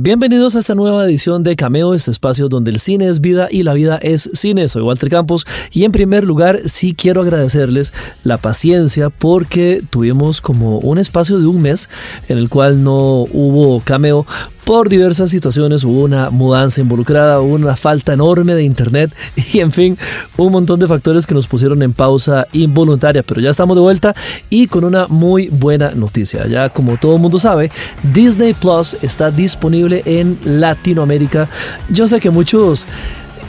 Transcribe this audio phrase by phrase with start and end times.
[0.00, 3.64] Bienvenidos a esta nueva edición de Cameo, este espacio donde el cine es vida y
[3.64, 4.68] la vida es cine.
[4.68, 7.92] Soy Walter Campos y en primer lugar sí quiero agradecerles
[8.22, 11.88] la paciencia porque tuvimos como un espacio de un mes
[12.28, 14.24] en el cual no hubo Cameo
[14.68, 19.10] por diversas situaciones, hubo una mudanza involucrada, hubo una falta enorme de internet
[19.54, 19.96] y en fin,
[20.36, 24.14] un montón de factores que nos pusieron en pausa involuntaria, pero ya estamos de vuelta
[24.50, 26.46] y con una muy buena noticia.
[26.46, 27.70] Ya como todo el mundo sabe,
[28.12, 31.48] Disney Plus está disponible en Latinoamérica.
[31.88, 32.86] Yo sé que muchos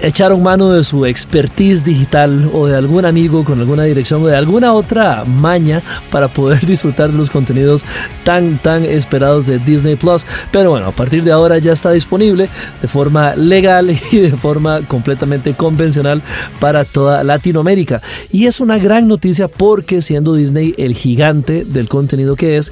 [0.01, 4.35] echaron mano de su expertise digital o de algún amigo con alguna dirección o de
[4.35, 5.81] alguna otra maña
[6.11, 7.85] para poder disfrutar de los contenidos
[8.23, 10.25] tan tan esperados de Disney Plus.
[10.51, 12.49] Pero bueno, a partir de ahora ya está disponible
[12.81, 16.21] de forma legal y de forma completamente convencional
[16.59, 18.01] para toda Latinoamérica.
[18.31, 22.71] Y es una gran noticia porque siendo Disney el gigante del contenido que es,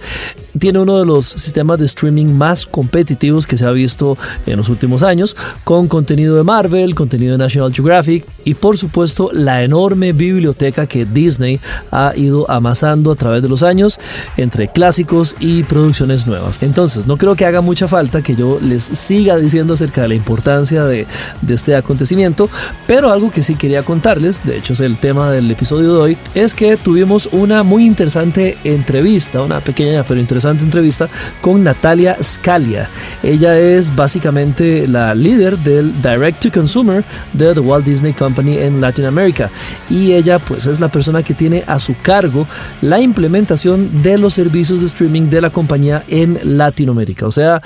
[0.59, 4.69] tiene uno de los sistemas de streaming más competitivos que se ha visto en los
[4.69, 10.13] últimos años, con contenido de Marvel, contenido de National Geographic y por supuesto la enorme
[10.13, 11.59] biblioteca que Disney
[11.91, 13.99] ha ido amasando a través de los años
[14.37, 16.61] entre clásicos y producciones nuevas.
[16.61, 20.15] Entonces, no creo que haga mucha falta que yo les siga diciendo acerca de la
[20.15, 21.05] importancia de,
[21.47, 22.49] este acontecimiento,
[22.85, 26.17] pero algo que sí quería contarles, de hecho es el tema del episodio de hoy,
[26.35, 31.09] es que tuvimos una muy interesante entrevista, una pequeña pero interesante entrevista
[31.41, 32.89] con Natalia Scalia.
[33.23, 37.03] Ella es básicamente la líder del Direct to Consumer
[37.33, 39.49] de The Walt Disney Company en Latinoamérica
[39.89, 42.47] y ella pues es la persona que tiene a su cargo
[42.81, 47.27] la implementación de los servicios de streaming de la compañía en Latinoamérica.
[47.27, 47.61] O sea,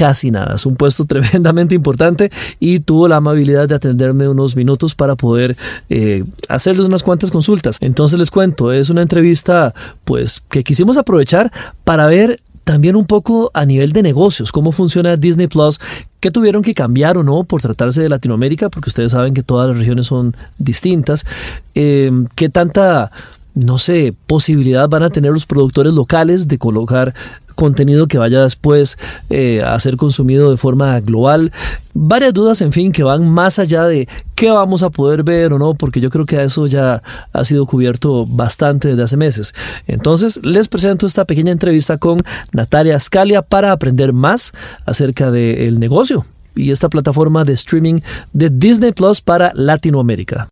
[0.00, 0.54] casi nada.
[0.54, 5.58] Es un puesto tremendamente importante y tuvo la amabilidad de atenderme unos minutos para poder
[5.90, 7.76] eh, hacerles unas cuantas consultas.
[7.82, 11.52] Entonces les cuento, es una entrevista pues que quisimos aprovechar
[11.84, 15.78] para ver también un poco a nivel de negocios, cómo funciona Disney Plus,
[16.20, 19.68] qué tuvieron que cambiar o no por tratarse de Latinoamérica, porque ustedes saben que todas
[19.68, 21.26] las regiones son distintas,
[21.74, 23.10] eh, qué tanta
[23.54, 27.14] no sé, posibilidad van a tener los productores locales de colocar
[27.60, 28.96] contenido que vaya después
[29.28, 31.52] eh, a ser consumido de forma global.
[31.92, 35.58] Varias dudas, en fin, que van más allá de qué vamos a poder ver o
[35.58, 37.02] no, porque yo creo que eso ya
[37.34, 39.52] ha sido cubierto bastante desde hace meses.
[39.86, 42.22] Entonces, les presento esta pequeña entrevista con
[42.52, 44.52] Natalia Scalia para aprender más
[44.86, 48.00] acerca del negocio y esta plataforma de streaming
[48.32, 50.48] de Disney Plus para Latinoamérica.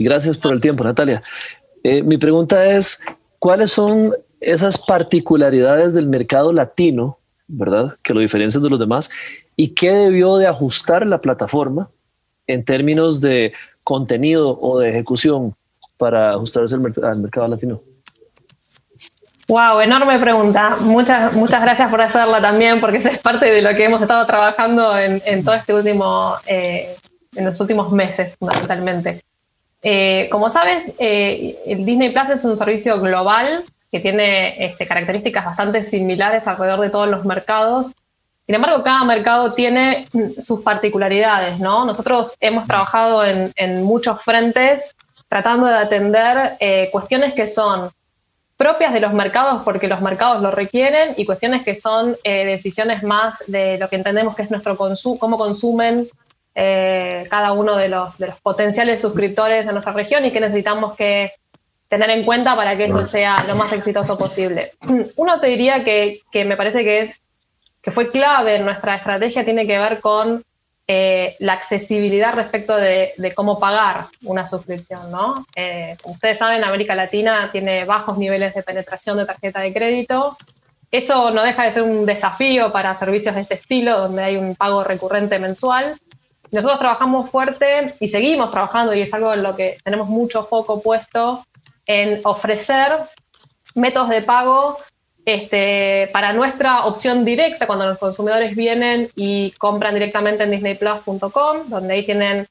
[0.00, 1.22] Gracias por el tiempo, Natalia.
[1.84, 2.98] Eh, mi pregunta es,
[3.38, 7.96] ¿cuáles son esas particularidades del mercado latino, ¿verdad?
[8.02, 9.10] Que lo diferencian de los demás.
[9.56, 11.90] ¿Y qué debió de ajustar la plataforma
[12.46, 15.54] en términos de contenido o de ejecución
[15.96, 17.80] para ajustarse al, mercado latino?
[19.48, 20.76] Wow, enorme pregunta.
[20.80, 24.96] Muchas, muchas gracias por hacerla también, porque es parte de lo que hemos estado trabajando
[24.98, 26.94] en, todo este último, eh,
[27.34, 29.22] en los últimos meses, fundamentalmente.
[29.82, 35.44] Eh, como sabes, eh, el Disney Plus es un servicio global que tiene este, características
[35.44, 37.94] bastante similares alrededor de todos los mercados.
[38.46, 41.84] Sin embargo, cada mercado tiene mm, sus particularidades, ¿no?
[41.84, 44.94] Nosotros hemos trabajado en, muchos frentes
[45.28, 47.90] tratando de atender eh, cuestiones que son
[48.56, 53.02] propias de los mercados porque los mercados lo requieren y cuestiones que son eh, decisiones
[53.02, 56.08] más de lo que entendemos que es nuestro consumo, cómo consumen
[56.54, 60.96] eh, cada uno de los, de los potenciales suscriptores de nuestra región y que necesitamos
[60.96, 61.30] que
[61.88, 64.72] tener en cuenta para que eso sea lo más exitoso posible.
[65.16, 67.22] Uno te diría que, que me parece que es
[67.82, 70.42] que fue clave en nuestra estrategia tiene que ver con
[70.86, 75.46] eh, la accesibilidad respecto de, de, cómo pagar una suscripción, ¿no?
[75.54, 80.36] Eh, como ustedes saben, América Latina tiene bajos niveles de penetración de tarjeta de crédito.
[80.90, 84.54] Eso no deja de ser un desafío para servicios de este estilo, donde hay un
[84.54, 85.94] pago recurrente mensual.
[86.50, 90.80] Nosotros trabajamos fuerte y seguimos trabajando, y es algo en lo que tenemos mucho foco
[90.80, 91.44] puesto,
[91.88, 92.92] en ofrecer
[93.74, 94.78] métodos de pago
[95.24, 101.94] este, para nuestra opción directa cuando los consumidores vienen y compran directamente en disneyplus.com, donde
[101.94, 102.46] ahí tienen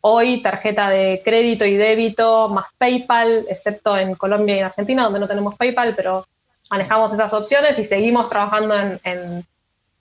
[0.00, 5.20] hoy tarjeta de crédito y débito más PayPal, excepto en Colombia y en Argentina, donde
[5.20, 6.26] no tenemos PayPal, pero
[6.70, 9.44] manejamos esas opciones y seguimos trabajando en,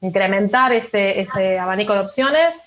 [0.01, 2.62] incrementar ese, ese abanico de opciones.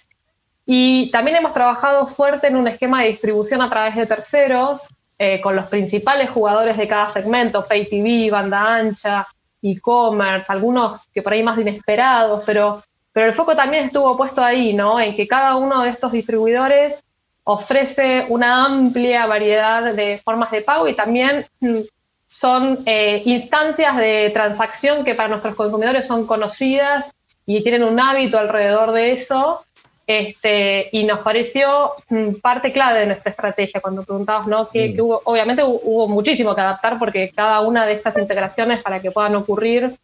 [0.64, 5.40] Y también hemos trabajado fuerte en un esquema de distribución a través de terceros, eh,
[5.40, 9.26] con los principales jugadores de cada segmento, Pay TV, banda ancha,
[9.62, 12.82] e-commerce, algunos que por ahí más inesperados, pero,
[13.12, 15.00] pero el foco también estuvo puesto ahí, ¿no?
[15.00, 17.02] En que cada uno de estos distribuidores
[17.44, 21.78] ofrece una amplia variedad de formas de pago y también mm,
[22.26, 27.10] son eh, instancias de transacción que para nuestros consumidores son conocidas
[27.46, 29.64] y tienen un hábito alrededor de eso.
[30.06, 34.69] Este, y nos pareció mm, parte clave de nuestra estrategia cuando preguntabas, ¿no?
[34.69, 35.00] Que, mm.
[35.00, 39.35] hubo, obviamente hubo, muchísimo que adaptar porque cada una de estas integraciones para que puedan
[39.35, 39.97] ocurrir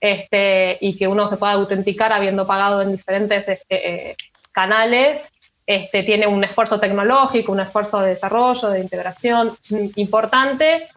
[0.00, 4.16] este, y que uno se pueda autenticar habiendo pagado en diferentes este, eh,
[4.50, 5.32] canales,
[5.66, 10.88] este, tiene un esfuerzo tecnológico, un esfuerzo de desarrollo, de integración mm, importante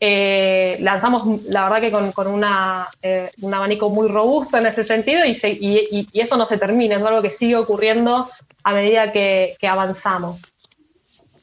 [0.00, 5.24] eh, lanzamos, la verdad que con, una, eh, un abanico muy robusto en ese sentido
[5.24, 8.28] y, y, eso no se termina, es algo que sigue ocurriendo
[8.64, 10.42] a medida que, avanzamos.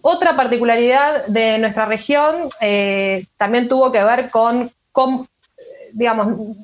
[0.01, 5.27] Otra particularidad de nuestra región eh, también tuvo que ver con, con,
[5.93, 6.57] digamos,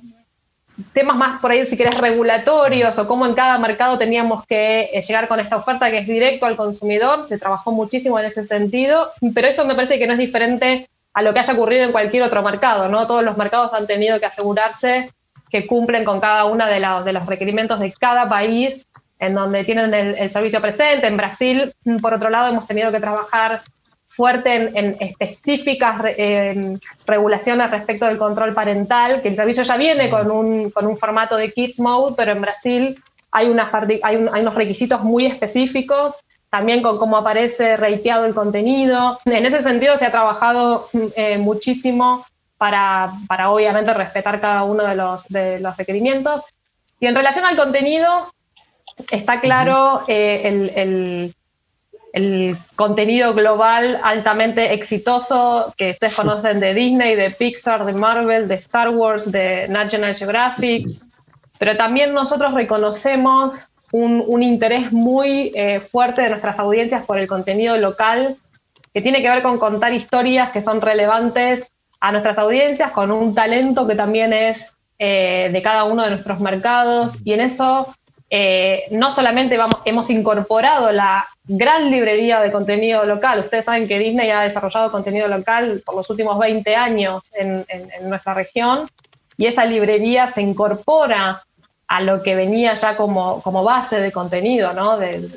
[0.91, 5.27] temas más por ahí, si querés, regulatorios o cómo en cada mercado teníamos que llegar
[5.27, 7.23] con esta oferta que es directo al consumidor.
[7.25, 11.23] Se trabajó muchísimo en ese sentido, pero eso me parece que no es diferente a
[11.23, 13.07] lo que haya ocurrido en cualquier otro mercado, ¿no?
[13.07, 15.11] Todos los mercados han tenido que asegurarse
[15.49, 18.85] que cumplen con cada uno de, de los requerimientos de cada país
[19.17, 21.07] en donde tienen el, servicio presente.
[21.07, 21.73] En Brasil,
[22.03, 23.63] por otro lado, hemos tenido que trabajar
[24.07, 26.03] fuerte en, específicas
[27.07, 31.35] regulaciones respecto del control parental, que el servicio ya viene con un, con un formato
[31.35, 36.13] de Kids Mode, pero en Brasil hay, unas, hay, hay unos requisitos muy específicos
[36.49, 39.19] también con cómo aparece reiteado el contenido.
[39.25, 42.25] En ese sentido se ha trabajado eh, muchísimo
[42.57, 46.43] para, para, obviamente respetar cada uno de los, de los requerimientos.
[46.99, 48.31] Y en relación al contenido,
[49.11, 51.35] está claro eh, el, el,
[52.13, 58.55] el, contenido global altamente exitoso que ustedes conocen de Disney, de Pixar, de Marvel, de
[58.55, 60.87] Star Wars, de National Geographic,
[61.59, 67.77] pero también nosotros reconocemos un, interés muy eh, fuerte de nuestras audiencias por el contenido
[67.77, 68.35] local,
[68.93, 73.33] que tiene que ver con contar historias que son relevantes a nuestras audiencias, con un
[73.33, 77.17] talento que también es eh, de cada uno de nuestros mercados.
[77.23, 77.93] Y en eso
[78.29, 83.39] eh, no solamente hemos incorporado la gran librería de contenido local.
[83.39, 87.65] Ustedes saben que Disney ha desarrollado contenido local por los últimos 20 años en
[88.09, 88.87] nuestra región
[89.37, 91.43] y esa librería se incorpora
[91.87, 94.97] a lo que venía ya como, como base de contenido ¿no?
[94.97, 95.29] de,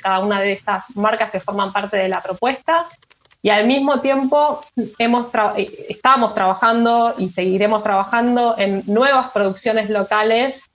[0.00, 2.86] cada una de estas marcas que forman parte de la propuesta.
[3.42, 4.64] Y al mismo tiempo
[4.98, 10.70] hemos eh, estamos trabajando y seguiremos trabajando en nuevas producciones locales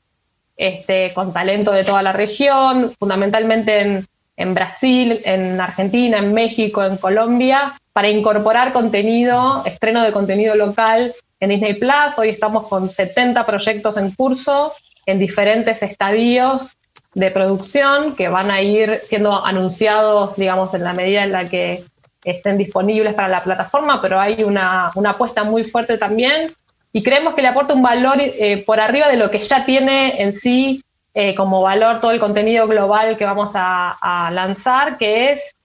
[0.55, 4.05] este, con talento de toda la región, fundamentalmente en,
[4.35, 11.13] en Brasil, en Argentina, en México, en Colombia, para incorporar contenido, estreno de contenido local
[11.39, 12.17] en Disney Plus.
[12.17, 14.73] Hoy estamos con 70 proyectos en curso
[15.07, 16.77] en diferentes estadios
[17.15, 21.83] de producción que van a ir siendo anunciados, digamos, en la medida en la que
[22.23, 26.51] estén disponibles para la plataforma, pero hay una, apuesta muy fuerte también
[26.91, 30.21] y creemos que le aporta un valor eh, por arriba de lo que ya tiene
[30.21, 30.83] en sí
[31.13, 35.55] eh, como valor todo el contenido global que vamos a, a, lanzar, que es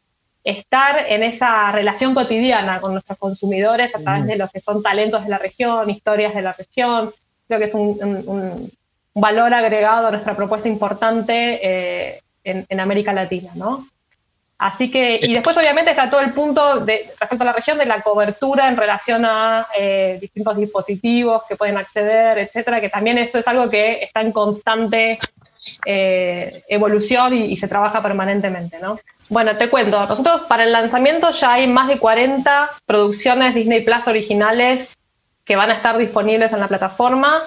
[0.45, 5.25] estar en esa relación cotidiana con nuestros consumidores a través de lo que son talentos
[5.25, 7.13] de la región, historias de la región.
[7.49, 8.73] Creo que es un, un
[9.15, 13.87] valor agregado a nuestra propuesta importante eh, en, América Latina, ¿no?
[14.59, 17.87] Así que, y después obviamente está todo el punto de, respecto a la región de
[17.87, 23.41] la cobertura en relación a eh, distintos dispositivos que pueden acceder, etcétera, que también esto
[23.41, 25.19] es algo que está en constante
[25.85, 28.99] eh, evolución y, y, se trabaja permanentemente, ¿no?
[29.29, 34.07] Bueno, te cuento, nosotros para el lanzamiento ya hay más de 40 producciones Disney Plus
[34.07, 34.97] originales
[35.45, 37.43] que van a estar disponibles en la plataforma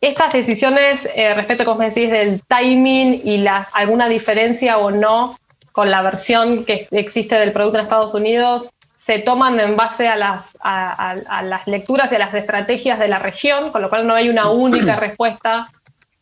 [0.00, 5.36] estas decisiones eh, respecto, como decís, del timing y las, alguna diferencia o no
[5.72, 10.16] con la versión que existe del producto en Estados Unidos se toman en base a
[10.16, 14.14] las, a, las lecturas y a las estrategias de la región, con lo cual no
[14.14, 15.70] hay una única respuesta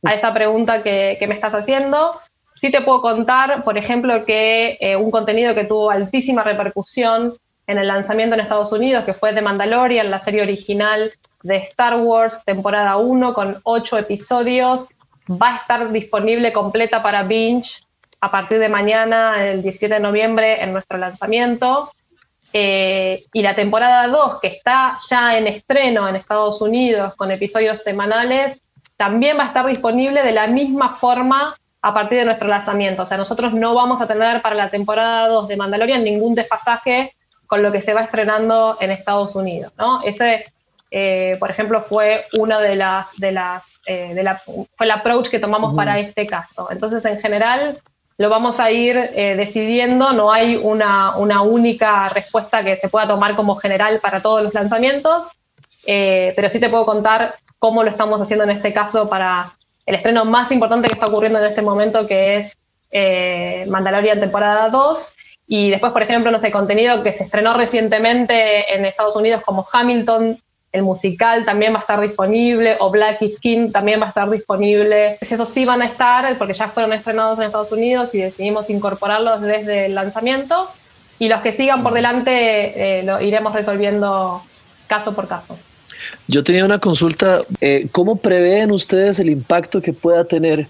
[0.04, 2.12] a esa pregunta que, me estás haciendo.
[2.54, 7.34] Sí te puedo contar, por ejemplo, que eh, un contenido que tuvo altísima repercusión
[7.66, 11.12] en el lanzamiento en Estados Unidos, que fue The Mandalorian, la serie original
[11.46, 14.88] de Star Wars, temporada 1, con 8 episodios.
[15.30, 17.80] Va a estar disponible completa para Binge
[18.20, 21.90] a partir de mañana, el 17 de noviembre, en nuestro lanzamiento.
[22.52, 27.82] Eh, y la temporada 2, que está ya en estreno en Estados Unidos con episodios
[27.82, 28.60] semanales,
[28.96, 33.02] también va a estar disponible de la misma forma a partir de nuestro lanzamiento.
[33.02, 37.14] O sea, nosotros no vamos a tener para la temporada 2 de Mandalorian ningún desfasaje
[37.46, 39.72] con lo que se va estrenando en Estados Unidos.
[39.78, 40.02] ¿no?
[40.02, 40.52] Ese,
[40.98, 45.28] eh, por ejemplo, fue una de las, de las eh, de la, fue el approach
[45.28, 46.68] que tomamos para este caso.
[46.70, 47.78] Entonces, en general,
[48.16, 53.06] lo vamos a ir eh, decidiendo, no hay una, una, única respuesta que se pueda
[53.06, 55.26] tomar como general para todos los lanzamientos,
[55.84, 59.52] pero sí te puedo contar cómo lo estamos haciendo en este caso para
[59.84, 62.56] el estreno más importante que está ocurriendo en este momento, que es
[63.68, 65.12] Mandalorian temporada 2,
[65.46, 69.66] y después, por ejemplo, no sé, contenido que se estrenó recientemente en Estados Unidos como
[69.70, 70.40] Hamilton,
[70.72, 75.16] el musical también va a estar disponible, o Black Skin también va a estar disponible.
[75.20, 79.40] Esos sí van a estar porque ya fueron estrenados en Estados Unidos y decidimos incorporarlos
[79.40, 80.68] desde el lanzamiento.
[81.18, 84.42] Y los que sigan por delante eh, lo iremos resolviendo
[84.86, 85.56] caso por caso.
[86.28, 90.66] Yo tenía una consulta, eh, ¿cómo prevén ustedes el impacto que pueda tener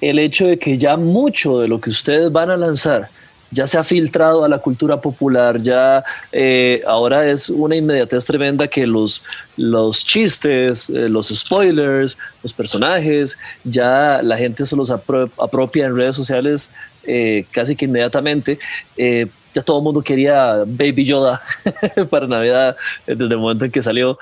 [0.00, 3.08] el hecho de que ya mucho de lo que ustedes van a lanzar
[3.54, 8.66] ya se ha filtrado a la cultura popular, ya eh, ahora es una inmediatez tremenda
[8.66, 9.22] que los,
[9.56, 16.16] los chistes, eh, los spoilers, los personajes, ya la gente se los apropia en redes
[16.16, 16.70] sociales
[17.04, 18.58] eh, casi que inmediatamente.
[18.96, 21.40] ya todo el mundo quería Baby Yoda
[22.10, 24.18] para Navidad desde el momento en que salió.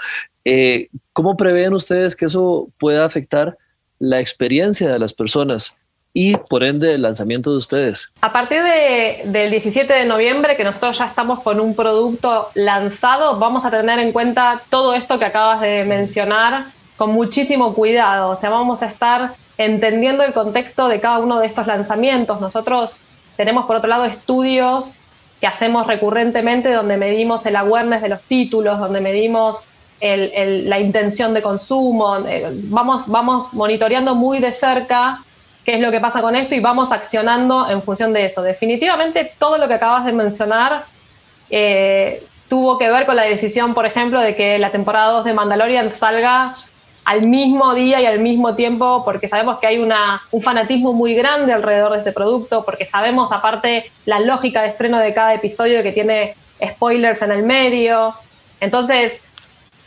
[1.14, 3.56] ¿Cómo prevén ustedes que eso pueda afectar
[3.98, 5.74] la experiencia de las personas?
[6.14, 8.12] Y por ende el lanzamiento de ustedes?
[8.21, 13.64] A partir del 17 de noviembre, que nosotros ya estamos con un producto lanzado, vamos
[13.64, 16.64] a tener en cuenta todo esto que acabas de mencionar
[16.97, 18.31] con muchísimo cuidado.
[18.31, 22.40] O sea, vamos a estar entendiendo el contexto de cada uno de estos lanzamientos.
[22.40, 22.99] Nosotros
[23.37, 24.97] tenemos, por otro lado, estudios
[25.40, 29.64] que hacemos recurrentemente donde medimos el awareness de los títulos, donde medimos
[30.00, 32.19] la intención de consumo.
[32.64, 35.21] Vamos, vamos monitoreando muy de cerca
[35.64, 38.42] qué es lo que pasa con esto y vamos accionando en función de eso.
[38.42, 40.85] Definitivamente todo lo que acabas de mencionar
[41.50, 45.33] eh, tuvo que ver con la decisión, por ejemplo, de que la temporada 2 de
[45.35, 46.54] Mandalorian salga
[47.04, 51.14] al mismo día y al mismo tiempo, porque sabemos que hay una, un fanatismo muy
[51.14, 55.83] grande alrededor de este producto, porque sabemos aparte la lógica de estreno de cada episodio
[55.83, 58.14] que tiene spoilers en el medio.
[58.61, 59.23] Entonces,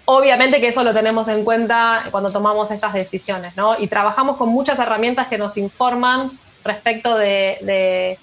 [0.05, 3.79] Obviamente que eso lo tenemos en cuenta cuando tomamos estas decisiones, ¿no?
[3.79, 6.31] Y trabajamos con muchas herramientas que nos informan
[6.63, 8.19] respecto de,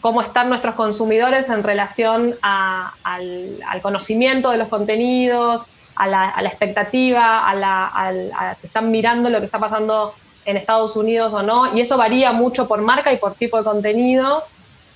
[0.00, 5.64] cómo están nuestros consumidores en relación al, conocimiento de los contenidos,
[5.96, 10.14] a la, expectativa, a, la, si están mirando lo que está pasando
[10.46, 11.76] en Estados Unidos o no.
[11.76, 14.44] Y eso varía mucho por marca y por tipo de contenido.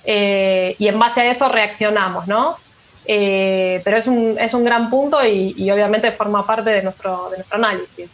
[0.03, 2.57] Eh, y en base a eso reaccionamos, ¿no?
[3.05, 7.37] Eh, pero es un, es un gran punto y, obviamente forma parte de nuestro, de
[7.37, 8.09] nuestro análisis.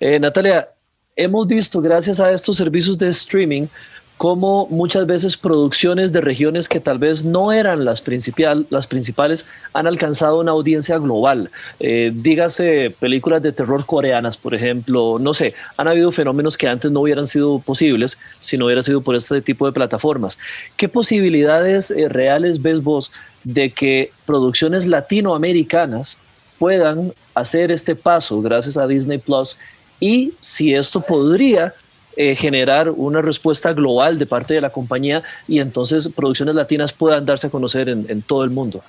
[0.00, 0.68] Eh, Natalia,
[1.16, 3.66] hemos visto gracias a estos servicios de streaming
[4.16, 10.40] como muchas veces producciones de regiones que tal vez no eran las principales han alcanzado
[10.40, 11.50] una audiencia global.
[11.80, 16.90] Eh, dígase películas de terror coreanas, por ejemplo, no sé, han habido fenómenos que antes
[16.92, 20.38] no hubieran sido posibles si no hubiera sido por este tipo de plataformas.
[20.76, 23.10] ¿Qué posibilidades eh, reales ves vos
[23.42, 26.18] de que producciones latinoamericanas
[26.58, 29.56] puedan hacer este paso gracias a Disney Plus
[29.98, 31.74] y si esto podría
[32.16, 37.26] eh, generar una respuesta global de parte de la compañía y entonces producciones latinas puedan
[37.26, 38.82] darse a conocer en, todo el mundo?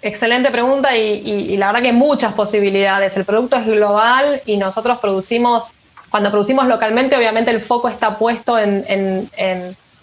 [0.00, 3.16] Excelente pregunta y, la verdad que muchas posibilidades.
[3.16, 5.66] El producto es global y nosotros producimos,
[6.08, 9.28] cuando producimos localmente, obviamente el foco está puesto en,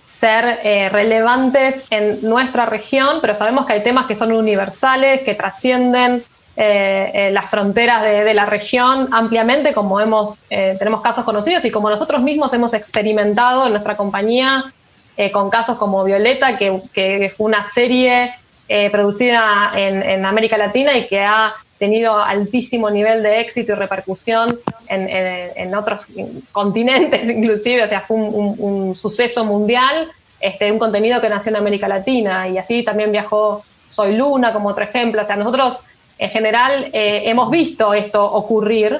[0.05, 5.34] ser eh, relevantes en nuestra región, pero sabemos que hay temas que son universales, que
[5.34, 6.24] trascienden
[6.58, 11.72] eh, eh, las fronteras de, la región ampliamente, como hemos, eh, tenemos casos conocidos y
[11.72, 14.64] como nosotros mismos hemos experimentado en nuestra compañía
[15.32, 18.34] con casos como Violeta, que, que fue una serie
[18.92, 24.60] producida en, América Latina y que ha tenido altísimo nivel de éxito y repercusión
[24.90, 26.08] en, otros
[26.52, 30.10] continentes inclusive, o sea, fue un, suceso mundial,
[30.42, 32.50] este, un contenido que nació en América Latina.
[32.50, 35.82] Y así también viajó Soy Luna como otro ejemplo, o sea, nosotros
[36.17, 39.00] en general eh, hemos visto esto ocurrir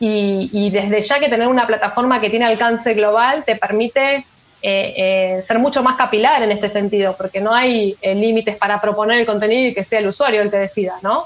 [0.00, 4.24] y, desde ya que tener una plataforma que tiene alcance global te permite eh,
[4.62, 9.26] eh, ser mucho más capilar en este sentido, porque no hay límites para proponer el
[9.26, 11.24] contenido y que sea el usuario el que decida, ¿no?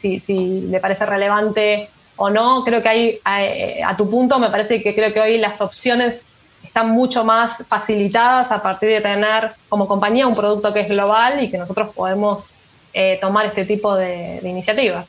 [0.00, 4.50] Si, si, le parece relevante o no, creo que hay, a, a tu punto, me
[4.50, 6.26] parece que creo que hoy las opciones
[6.64, 11.42] están mucho más facilitadas a partir de tener como compañía un producto que es global
[11.42, 12.50] y que nosotros podemos
[12.98, 15.06] eh, tomar este tipo de, iniciativas.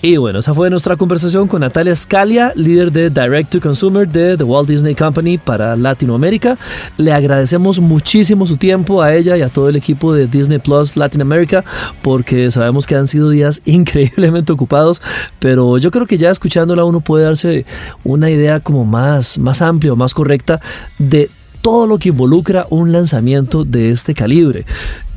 [0.00, 4.38] Y bueno, esa fue nuestra conversación con Natalia Scalia, líder de Direct to Consumer de
[4.38, 6.56] The Walt Disney Company para Latinoamérica.
[6.96, 10.96] Le agradecemos muchísimo su tiempo a ella y a todo el equipo de Disney Plus
[10.96, 11.66] Latinoamérica
[12.00, 15.02] porque sabemos que han sido días increíblemente ocupados,
[15.38, 17.66] pero yo creo que ya escuchándola uno puede darse
[18.04, 20.62] una idea como más, más amplia más correcta
[20.98, 21.28] de
[21.66, 24.64] todo lo que involucra un lanzamiento de este calibre.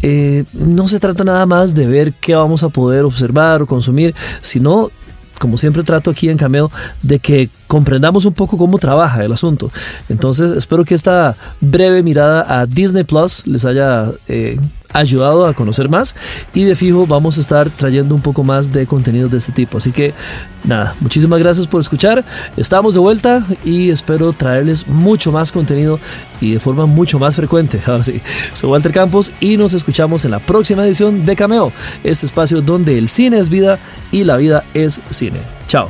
[0.01, 4.15] Eh, no se trata nada más de ver qué vamos a poder observar o consumir,
[4.41, 4.89] sino
[5.38, 6.72] como siempre trato aquí en Cameo,
[7.03, 9.72] de que comprendamos un poco cómo trabaja el asunto.
[10.10, 14.60] Entonces, espero que esta breve mirada a Disney Plus les haya eh,
[14.93, 16.15] ayudado a conocer más
[16.53, 19.77] y de fijo vamos a estar trayendo un poco más de contenido de este tipo.
[19.77, 20.13] Así que
[20.63, 22.24] nada, muchísimas gracias por escuchar.
[22.58, 26.00] Estamos de vuelta y espero traerles mucho más contenido
[26.41, 27.81] y de forma mucho más frecuente.
[27.86, 28.22] Ahora sí,
[28.53, 31.72] soy Walter Campos y nos escuchamos en la próxima edición de Cameo,
[32.03, 33.79] este espacio donde el cine es vida
[34.12, 35.39] y la vida es cine.
[35.67, 35.89] Chao.